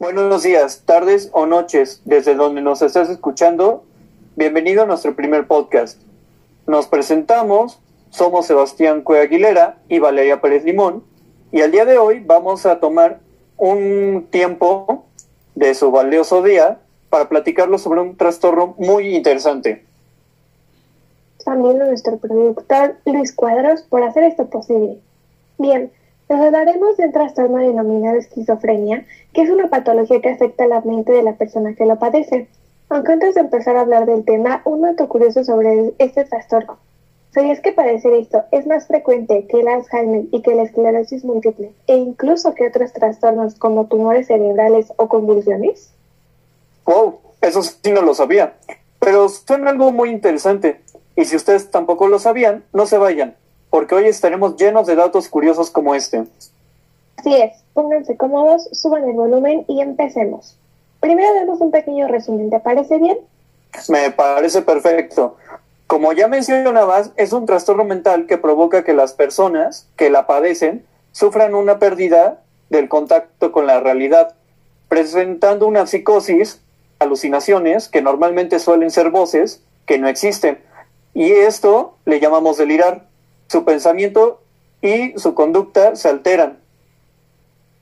Buenos 0.00 0.44
días, 0.44 0.84
tardes 0.86 1.28
o 1.34 1.44
noches, 1.44 2.00
desde 2.06 2.34
donde 2.34 2.62
nos 2.62 2.80
estás 2.80 3.10
escuchando. 3.10 3.84
Bienvenido 4.34 4.82
a 4.82 4.86
nuestro 4.86 5.14
primer 5.14 5.46
podcast. 5.46 6.00
Nos 6.66 6.86
presentamos, 6.86 7.78
somos 8.08 8.46
Sebastián 8.46 9.02
Cue 9.02 9.20
Aguilera 9.20 9.76
y 9.90 9.98
Valeria 9.98 10.40
Pérez 10.40 10.64
Limón, 10.64 11.04
y 11.52 11.60
al 11.60 11.70
día 11.70 11.84
de 11.84 11.98
hoy 11.98 12.20
vamos 12.20 12.64
a 12.64 12.80
tomar 12.80 13.20
un 13.58 14.26
tiempo 14.30 15.04
de 15.54 15.74
su 15.74 15.90
valioso 15.90 16.42
día 16.42 16.78
para 17.10 17.28
platicarlo 17.28 17.76
sobre 17.76 18.00
un 18.00 18.16
trastorno 18.16 18.74
muy 18.78 19.14
interesante. 19.14 19.84
También 21.44 21.82
a 21.82 21.88
nuestro 21.88 22.16
productor 22.16 22.96
Luis 23.04 23.34
Cuadros 23.34 23.82
por 23.82 24.02
hacer 24.02 24.24
esto 24.24 24.46
posible. 24.46 24.96
Bien, 25.58 25.92
nos 26.30 26.40
hablaremos 26.40 26.96
de 26.96 27.06
un 27.06 27.12
trastorno 27.12 27.58
denominado 27.58 28.16
esquizofrenia, 28.16 29.04
que 29.34 29.42
es 29.42 29.50
una 29.50 29.68
patología 29.68 30.20
que 30.20 30.28
afecta 30.28 30.68
la 30.68 30.80
mente 30.80 31.10
de 31.10 31.24
la 31.24 31.34
persona 31.34 31.74
que 31.74 31.86
lo 31.86 31.98
padece. 31.98 32.46
Aunque 32.88 33.12
antes 33.12 33.34
de 33.34 33.40
empezar 33.40 33.76
a 33.76 33.80
hablar 33.80 34.06
del 34.06 34.24
tema, 34.24 34.62
un 34.64 34.82
dato 34.82 35.08
curioso 35.08 35.42
sobre 35.42 35.92
este 35.98 36.24
trastorno. 36.24 36.78
¿Sabías 37.34 37.60
que 37.60 37.72
padecer 37.72 38.12
esto 38.12 38.44
es 38.52 38.64
más 38.64 38.86
frecuente 38.86 39.48
que 39.48 39.60
el 39.60 39.66
Alzheimer 39.66 40.26
y 40.30 40.40
que 40.42 40.54
la 40.54 40.62
esclerosis 40.62 41.24
múltiple, 41.24 41.72
e 41.88 41.96
incluso 41.96 42.54
que 42.54 42.68
otros 42.68 42.92
trastornos 42.92 43.56
como 43.56 43.86
tumores 43.86 44.28
cerebrales 44.28 44.92
o 44.96 45.08
convulsiones? 45.08 45.90
¡Wow! 46.86 47.18
Eso 47.40 47.62
sí 47.62 47.90
no 47.90 48.02
lo 48.02 48.14
sabía. 48.14 48.54
Pero 49.00 49.28
son 49.28 49.66
algo 49.66 49.90
muy 49.90 50.10
interesante. 50.10 50.80
Y 51.16 51.24
si 51.24 51.34
ustedes 51.34 51.72
tampoco 51.72 52.06
lo 52.06 52.20
sabían, 52.20 52.62
no 52.72 52.86
se 52.86 52.98
vayan 52.98 53.34
porque 53.70 53.94
hoy 53.94 54.06
estaremos 54.06 54.56
llenos 54.56 54.86
de 54.86 54.96
datos 54.96 55.28
curiosos 55.28 55.70
como 55.70 55.94
este. 55.94 56.24
Así 57.16 57.34
es, 57.34 57.52
pónganse 57.72 58.16
cómodos, 58.16 58.68
suban 58.72 59.08
el 59.08 59.14
volumen 59.14 59.64
y 59.68 59.80
empecemos. 59.80 60.56
Primero 61.00 61.32
demos 61.34 61.60
un 61.60 61.70
pequeño 61.70 62.08
resumen, 62.08 62.50
¿te 62.50 62.60
parece 62.60 62.98
bien? 62.98 63.18
Me 63.88 64.10
parece 64.10 64.62
perfecto. 64.62 65.36
Como 65.86 66.12
ya 66.12 66.28
mencionabas, 66.28 67.12
es 67.16 67.32
un 67.32 67.46
trastorno 67.46 67.84
mental 67.84 68.26
que 68.26 68.38
provoca 68.38 68.84
que 68.84 68.92
las 68.92 69.12
personas 69.12 69.88
que 69.96 70.10
la 70.10 70.26
padecen 70.26 70.84
sufran 71.12 71.54
una 71.54 71.78
pérdida 71.78 72.42
del 72.68 72.88
contacto 72.88 73.50
con 73.50 73.66
la 73.66 73.80
realidad, 73.80 74.34
presentando 74.88 75.66
una 75.66 75.86
psicosis, 75.86 76.60
alucinaciones, 76.98 77.88
que 77.88 78.02
normalmente 78.02 78.58
suelen 78.60 78.90
ser 78.90 79.10
voces 79.10 79.62
que 79.86 79.98
no 79.98 80.08
existen. 80.08 80.60
Y 81.12 81.32
esto 81.32 81.96
le 82.04 82.20
llamamos 82.20 82.56
delirar 82.56 83.09
su 83.50 83.64
pensamiento 83.64 84.40
y 84.80 85.18
su 85.18 85.34
conducta 85.34 85.96
se 85.96 86.08
alteran. 86.08 86.58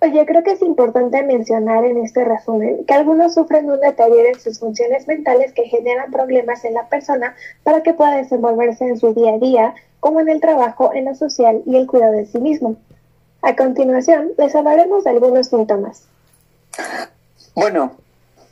Oye, 0.00 0.26
creo 0.26 0.42
que 0.42 0.50
es 0.50 0.62
importante 0.62 1.22
mencionar 1.22 1.84
en 1.84 1.98
este 1.98 2.24
resumen 2.24 2.84
que 2.84 2.94
algunos 2.94 3.34
sufren 3.34 3.70
un 3.70 3.78
deterioro 3.78 4.28
en 4.28 4.40
sus 4.40 4.58
funciones 4.58 5.06
mentales 5.06 5.52
que 5.52 5.68
generan 5.68 6.10
problemas 6.10 6.64
en 6.64 6.74
la 6.74 6.88
persona 6.88 7.36
para 7.62 7.84
que 7.84 7.94
pueda 7.94 8.16
desenvolverse 8.16 8.88
en 8.88 8.98
su 8.98 9.14
día 9.14 9.34
a 9.34 9.38
día, 9.38 9.74
como 10.00 10.18
en 10.18 10.30
el 10.30 10.40
trabajo, 10.40 10.92
en 10.94 11.04
lo 11.04 11.14
social 11.14 11.62
y 11.64 11.76
el 11.76 11.86
cuidado 11.86 12.14
de 12.14 12.26
sí 12.26 12.40
mismo. 12.40 12.74
A 13.40 13.54
continuación, 13.54 14.32
les 14.38 14.56
hablaremos 14.56 15.04
de 15.04 15.10
algunos 15.10 15.46
síntomas. 15.46 16.08
Bueno, 17.54 17.92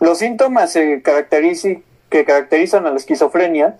los 0.00 0.18
síntomas 0.18 0.72
que 0.72 1.00
caracterizan 1.00 2.84
a 2.84 2.90
la 2.90 2.96
esquizofrenia 2.96 3.76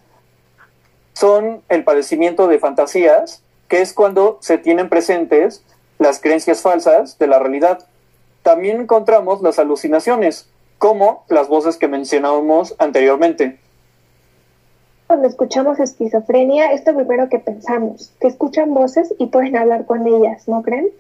son 1.17 1.63
el 1.71 1.83
padecimiento 1.83 2.47
de 2.47 2.59
fantasías, 2.59 3.43
que 3.69 3.81
es 3.81 3.95
cuando 3.95 4.37
se 4.43 4.59
tienen 4.59 4.91
presentes 4.91 5.63
las 5.99 6.21
creencias 6.21 6.61
falsas 6.61 7.19
de 7.19 7.27
la 7.27 7.39
realidad. 7.39 7.87
También 8.43 8.83
encontramos 8.83 9.41
las 9.41 9.59
alucinaciones, 9.59 10.47
como 10.77 11.25
las 11.29 11.49
voces 11.49 11.79
que 11.79 11.89
mencionábamos 11.89 12.75
anteriormente. 12.79 13.59
Cuando 15.07 15.27
escuchamos 15.27 15.81
esquizofrenia, 15.81 16.73
es 16.73 16.87
lo 16.87 16.95
primero 16.95 17.31
que 17.31 17.39
pensamos, 17.39 18.13
que 18.21 18.29
escuchan 18.29 18.75
voces 18.75 19.15
y 19.19 19.29
pueden 19.29 19.57
hablar 19.57 19.87
con 19.87 20.07
ellas, 20.07 20.47
¿no 20.49 20.63
creen? 20.63 20.91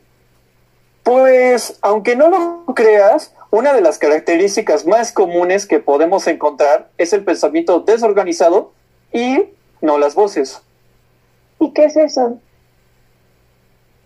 Pues, 1.02 1.78
aunque 1.82 2.16
no 2.16 2.30
lo 2.30 2.74
creas, 2.74 3.34
una 3.50 3.74
de 3.74 3.82
las 3.82 3.98
características 3.98 4.86
más 4.86 5.12
comunes 5.12 5.66
que 5.66 5.78
podemos 5.78 6.26
encontrar 6.26 6.88
es 6.96 7.12
el 7.12 7.22
pensamiento 7.22 7.80
desorganizado 7.80 8.72
y 9.12 9.50
no 9.80 9.98
las 9.98 10.14
voces. 10.14 10.60
¿Y 11.60 11.72
qué 11.72 11.86
es 11.86 11.96
eso? 11.96 12.38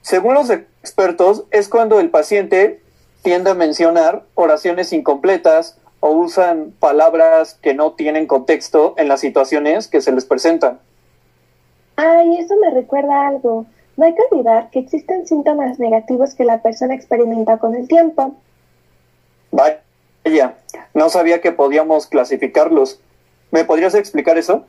Según 0.03 0.35
los 0.35 0.51
expertos, 0.51 1.45
es 1.51 1.69
cuando 1.69 2.01
el 2.01 2.11
paciente 2.11 2.83
tiende 3.23 3.51
a 3.51 3.55
mencionar 3.55 4.25
oraciones 4.35 4.93
incompletas 4.93 5.77
o 6.01 6.11
usan 6.11 6.73
palabras 6.81 7.55
que 7.55 7.75
no 7.75 7.93
tienen 7.93 8.27
contexto 8.27 8.95
en 8.97 9.09
las 9.09 9.21
situaciones 9.21 9.89
que 9.89 10.01
se 10.01 10.13
les 10.13 10.25
presentan. 10.25 10.81
Ay, 11.97 12.39
eso 12.39 12.57
me 12.57 12.71
recuerda 12.71 13.29
algo. 13.29 13.67
No 13.97 14.07
hay 14.07 14.15
que 14.15 14.23
olvidar 14.31 14.71
que 14.71 14.79
existen 14.79 15.27
síntomas 15.27 15.79
negativos 15.79 16.35
que 16.35 16.45
la 16.45 16.63
persona 16.63 16.95
experimenta 16.95 17.59
con 17.59 17.75
el 17.75 17.87
tiempo. 17.87 18.35
Vaya, 19.51 19.83
no 20.95 21.11
sabía 21.11 21.41
que 21.43 21.53
podíamos 21.53 22.07
clasificarlos. 22.07 23.01
¿Me 23.51 23.65
podrías 23.65 23.95
explicar 23.95 24.39
eso? 24.39 24.65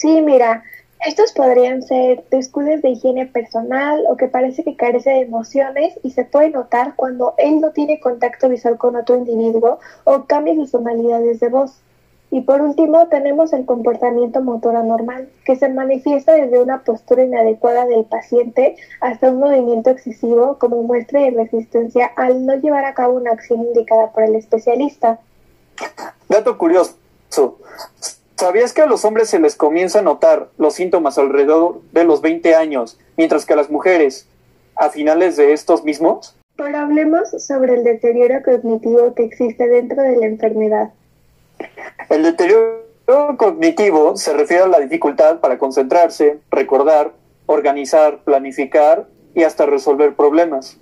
Sí, 0.00 0.22
mira, 0.22 0.64
estos 1.06 1.32
podrían 1.32 1.82
ser 1.82 2.24
descuidos 2.30 2.80
de 2.80 2.88
higiene 2.88 3.26
personal 3.26 4.02
o 4.08 4.16
que 4.16 4.28
parece 4.28 4.64
que 4.64 4.74
carece 4.74 5.10
de 5.10 5.20
emociones 5.20 5.92
y 6.02 6.12
se 6.12 6.24
puede 6.24 6.48
notar 6.48 6.94
cuando 6.96 7.34
él 7.36 7.60
no 7.60 7.72
tiene 7.72 8.00
contacto 8.00 8.48
visual 8.48 8.78
con 8.78 8.96
otro 8.96 9.18
individuo 9.18 9.78
o 10.04 10.24
cambia 10.24 10.54
sus 10.54 10.70
tonalidades 10.70 11.40
de 11.40 11.48
voz. 11.48 11.82
Y 12.30 12.40
por 12.40 12.62
último 12.62 13.08
tenemos 13.08 13.52
el 13.52 13.66
comportamiento 13.66 14.40
motor 14.40 14.74
anormal, 14.74 15.28
que 15.44 15.56
se 15.56 15.68
manifiesta 15.68 16.32
desde 16.32 16.62
una 16.62 16.82
postura 16.82 17.22
inadecuada 17.22 17.84
del 17.84 18.06
paciente 18.06 18.76
hasta 19.02 19.30
un 19.30 19.40
movimiento 19.40 19.90
excesivo 19.90 20.56
como 20.58 20.82
muestra 20.82 21.20
de 21.20 21.32
resistencia 21.32 22.06
al 22.16 22.46
no 22.46 22.54
llevar 22.54 22.86
a 22.86 22.94
cabo 22.94 23.18
una 23.18 23.32
acción 23.32 23.60
indicada 23.66 24.12
por 24.12 24.22
el 24.22 24.34
especialista. 24.34 25.20
Dato 26.26 26.56
curioso. 26.56 26.96
¿Sabías 28.40 28.72
que 28.72 28.80
a 28.80 28.86
los 28.86 29.04
hombres 29.04 29.28
se 29.28 29.38
les 29.38 29.54
comienza 29.54 29.98
a 29.98 30.02
notar 30.02 30.48
los 30.56 30.72
síntomas 30.72 31.18
alrededor 31.18 31.82
de 31.92 32.04
los 32.04 32.22
20 32.22 32.54
años, 32.54 32.98
mientras 33.18 33.44
que 33.44 33.52
a 33.52 33.56
las 33.56 33.68
mujeres 33.68 34.26
a 34.76 34.88
finales 34.88 35.36
de 35.36 35.52
estos 35.52 35.84
mismos? 35.84 36.38
Pero 36.56 36.78
hablemos 36.78 37.28
sobre 37.46 37.74
el 37.74 37.84
deterioro 37.84 38.42
cognitivo 38.42 39.14
que 39.14 39.24
existe 39.24 39.68
dentro 39.68 40.02
de 40.02 40.16
la 40.16 40.24
enfermedad. 40.24 40.88
El 42.08 42.22
deterioro 42.22 43.36
cognitivo 43.36 44.16
se 44.16 44.32
refiere 44.32 44.62
a 44.62 44.68
la 44.68 44.80
dificultad 44.80 45.40
para 45.40 45.58
concentrarse, 45.58 46.38
recordar, 46.50 47.12
organizar, 47.44 48.20
planificar 48.24 49.06
y 49.34 49.42
hasta 49.42 49.66
resolver 49.66 50.14
problemas. 50.14 50.78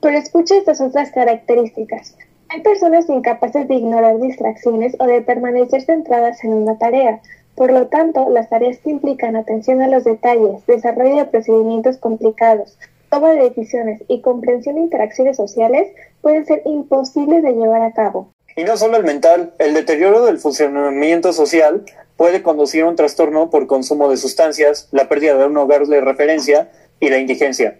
Pero 0.00 0.16
escucha 0.16 0.56
estas 0.56 0.80
otras 0.80 1.10
características. 1.10 2.14
Hay 2.52 2.62
personas 2.62 3.08
incapaces 3.08 3.68
de 3.68 3.76
ignorar 3.76 4.18
distracciones 4.18 4.96
o 4.98 5.06
de 5.06 5.22
permanecer 5.22 5.82
centradas 5.82 6.42
en 6.42 6.52
una 6.52 6.78
tarea. 6.78 7.20
Por 7.54 7.72
lo 7.72 7.86
tanto, 7.86 8.28
las 8.28 8.48
tareas 8.48 8.78
que 8.78 8.90
implican 8.90 9.36
atención 9.36 9.80
a 9.82 9.86
los 9.86 10.02
detalles, 10.02 10.66
desarrollo 10.66 11.14
de 11.14 11.26
procedimientos 11.26 11.98
complicados, 11.98 12.76
toma 13.08 13.30
de 13.30 13.50
decisiones 13.50 14.02
y 14.08 14.20
comprensión 14.20 14.74
de 14.74 14.80
interacciones 14.80 15.36
sociales 15.36 15.92
pueden 16.22 16.44
ser 16.44 16.62
imposibles 16.64 17.44
de 17.44 17.52
llevar 17.52 17.82
a 17.82 17.92
cabo. 17.92 18.32
Y 18.56 18.64
no 18.64 18.76
solo 18.76 18.96
el 18.96 19.04
mental, 19.04 19.54
el 19.58 19.72
deterioro 19.72 20.26
del 20.26 20.38
funcionamiento 20.38 21.32
social 21.32 21.84
puede 22.16 22.42
conducir 22.42 22.82
a 22.82 22.88
un 22.88 22.96
trastorno 22.96 23.48
por 23.48 23.68
consumo 23.68 24.10
de 24.10 24.16
sustancias, 24.16 24.88
la 24.90 25.08
pérdida 25.08 25.36
de 25.36 25.46
un 25.46 25.56
hogar 25.56 25.86
de 25.86 26.00
referencia 26.00 26.68
y 26.98 27.10
la 27.10 27.18
indigencia. 27.18 27.78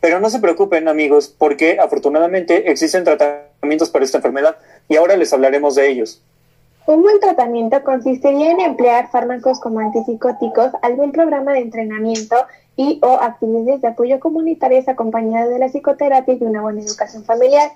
Pero 0.00 0.18
no 0.18 0.28
se 0.28 0.40
preocupen 0.40 0.88
amigos, 0.88 1.28
porque 1.28 1.78
afortunadamente 1.78 2.72
existen 2.72 3.04
tratamientos 3.04 3.47
para 3.60 4.04
esta 4.04 4.18
enfermedad 4.18 4.56
y 4.88 4.96
ahora 4.96 5.16
les 5.16 5.32
hablaremos 5.32 5.74
de 5.74 5.88
ellos. 5.88 6.22
Un 6.86 7.02
buen 7.02 7.20
tratamiento 7.20 7.82
consistiría 7.84 8.50
en 8.50 8.60
emplear 8.60 9.10
fármacos 9.10 9.60
como 9.60 9.80
antipsicóticos, 9.80 10.72
algún 10.80 11.12
programa 11.12 11.52
de 11.52 11.60
entrenamiento 11.60 12.36
y 12.76 12.98
o 13.02 13.20
actividades 13.20 13.82
de 13.82 13.88
apoyo 13.88 14.18
comunitarias 14.20 14.88
acompañadas 14.88 15.50
de 15.50 15.58
la 15.58 15.68
psicoterapia 15.68 16.34
y 16.40 16.44
una 16.44 16.62
buena 16.62 16.80
educación 16.80 17.24
familiar. 17.24 17.72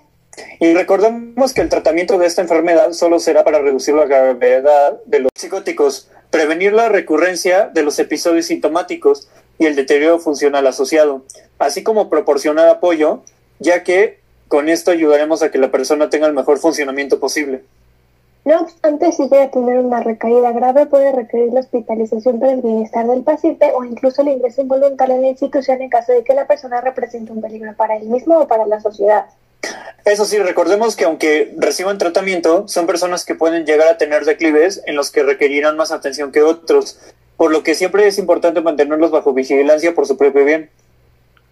Y 0.60 0.72
recordemos 0.72 1.52
que 1.52 1.60
el 1.60 1.68
tratamiento 1.68 2.16
de 2.16 2.26
esta 2.26 2.40
enfermedad 2.40 2.92
solo 2.92 3.18
será 3.18 3.44
para 3.44 3.58
reducir 3.58 3.94
la 3.94 4.06
gravedad 4.06 4.98
de 5.04 5.20
los 5.20 5.30
psicóticos, 5.36 6.08
prevenir 6.30 6.72
la 6.72 6.88
recurrencia 6.88 7.68
de 7.68 7.82
los 7.82 7.98
episodios 7.98 8.46
sintomáticos 8.46 9.28
y 9.58 9.66
el 9.66 9.76
deterioro 9.76 10.20
funcional 10.20 10.66
asociado, 10.66 11.22
así 11.58 11.82
como 11.82 12.08
proporcionar 12.08 12.68
apoyo, 12.68 13.22
ya 13.58 13.84
que 13.84 14.21
con 14.52 14.68
esto 14.68 14.90
ayudaremos 14.90 15.42
a 15.42 15.50
que 15.50 15.56
la 15.56 15.70
persona 15.70 16.10
tenga 16.10 16.26
el 16.26 16.34
mejor 16.34 16.58
funcionamiento 16.58 17.18
posible. 17.18 17.62
No 18.44 18.60
obstante, 18.60 19.10
si 19.12 19.22
llega 19.22 19.44
a 19.44 19.50
tener 19.50 19.78
una 19.78 20.02
recaída 20.02 20.52
grave, 20.52 20.84
puede 20.84 21.10
requerir 21.10 21.54
la 21.54 21.60
hospitalización 21.60 22.38
para 22.38 22.52
el 22.52 22.60
bienestar 22.60 23.06
del 23.06 23.22
paciente 23.22 23.72
o 23.74 23.82
incluso 23.82 24.20
el 24.20 24.28
ingreso 24.28 24.60
involuntario 24.60 25.14
en 25.14 25.22
la 25.22 25.28
institución 25.28 25.80
en 25.80 25.88
caso 25.88 26.12
de 26.12 26.22
que 26.22 26.34
la 26.34 26.46
persona 26.46 26.82
represente 26.82 27.32
un 27.32 27.40
peligro 27.40 27.72
para 27.74 27.96
él 27.96 28.08
mismo 28.08 28.40
o 28.40 28.46
para 28.46 28.66
la 28.66 28.78
sociedad. 28.78 29.24
Eso 30.04 30.26
sí, 30.26 30.38
recordemos 30.38 30.96
que 30.96 31.06
aunque 31.06 31.54
reciban 31.56 31.96
tratamiento, 31.96 32.68
son 32.68 32.86
personas 32.86 33.24
que 33.24 33.34
pueden 33.34 33.64
llegar 33.64 33.88
a 33.88 33.96
tener 33.96 34.26
declives 34.26 34.82
en 34.84 34.96
los 34.96 35.10
que 35.10 35.22
requerirán 35.22 35.78
más 35.78 35.92
atención 35.92 36.30
que 36.30 36.42
otros, 36.42 37.00
por 37.38 37.52
lo 37.52 37.62
que 37.62 37.74
siempre 37.74 38.06
es 38.06 38.18
importante 38.18 38.60
mantenerlos 38.60 39.12
bajo 39.12 39.32
vigilancia 39.32 39.94
por 39.94 40.06
su 40.06 40.18
propio 40.18 40.44
bien. 40.44 40.68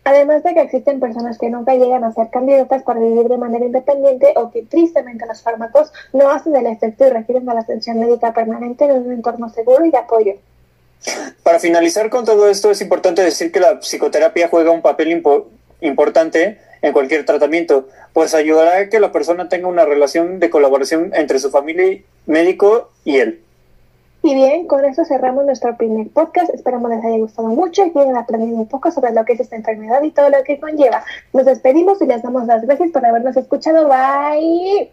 Además 0.04 0.42
de 0.42 0.54
que 0.54 0.62
existen 0.62 0.98
personas 0.98 1.38
que 1.38 1.50
nunca 1.50 1.74
llegan 1.74 2.04
a 2.04 2.12
ser 2.12 2.30
candidatas 2.30 2.82
para 2.82 3.00
vivir 3.00 3.28
de 3.28 3.36
manera 3.36 3.64
independiente 3.64 4.32
o 4.36 4.50
que 4.50 4.62
tristemente 4.62 5.26
los 5.26 5.42
fármacos 5.42 5.92
no 6.12 6.30
hacen 6.30 6.56
el 6.56 6.66
efecto 6.66 7.06
y 7.06 7.10
requieren 7.10 7.44
de 7.44 7.54
la 7.54 7.60
atención 7.60 8.00
médica 8.00 8.32
permanente 8.32 8.84
en 8.84 8.92
un 8.92 9.12
entorno 9.12 9.50
seguro 9.50 9.84
y 9.84 9.90
de 9.90 9.98
apoyo. 9.98 10.34
Para 11.42 11.58
finalizar 11.58 12.10
con 12.10 12.24
todo 12.24 12.48
esto, 12.48 12.70
es 12.70 12.80
importante 12.80 13.22
decir 13.22 13.52
que 13.52 13.60
la 13.60 13.80
psicoterapia 13.80 14.48
juega 14.48 14.70
un 14.70 14.82
papel 14.82 15.22
importante 15.80 16.58
en 16.82 16.92
cualquier 16.92 17.24
tratamiento, 17.26 17.88
pues 18.12 18.34
ayudará 18.34 18.78
a 18.78 18.88
que 18.88 19.00
la 19.00 19.12
persona 19.12 19.48
tenga 19.48 19.68
una 19.68 19.84
relación 19.84 20.40
de 20.40 20.50
colaboración 20.50 21.12
entre 21.14 21.38
su 21.38 21.50
familia, 21.50 22.00
médico 22.26 22.90
y 23.04 23.18
él. 23.18 23.42
Y 24.22 24.34
bien, 24.34 24.66
con 24.66 24.84
eso 24.84 25.04
cerramos 25.04 25.46
nuestro 25.46 25.76
primer 25.76 26.08
podcast. 26.10 26.52
Esperamos 26.52 26.90
les 26.90 27.04
haya 27.04 27.18
gustado 27.18 27.48
mucho 27.48 27.84
y 27.86 27.98
hayan 27.98 28.16
aprendido 28.16 28.56
un 28.56 28.66
poco 28.66 28.90
sobre 28.90 29.12
lo 29.12 29.24
que 29.24 29.32
es 29.32 29.40
esta 29.40 29.56
enfermedad 29.56 30.02
y 30.02 30.10
todo 30.10 30.28
lo 30.28 30.42
que 30.44 30.60
conlleva. 30.60 31.04
Nos 31.32 31.46
despedimos 31.46 32.02
y 32.02 32.06
les 32.06 32.22
damos 32.22 32.46
las 32.46 32.62
gracias 32.62 32.90
por 32.90 33.04
habernos 33.04 33.36
escuchado. 33.36 33.88
Bye. 33.88 34.90